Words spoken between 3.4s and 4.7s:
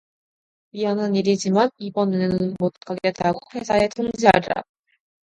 회사에 통지하리라!